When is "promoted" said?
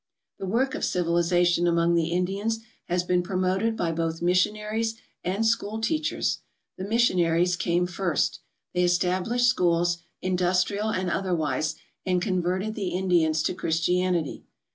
3.21-3.77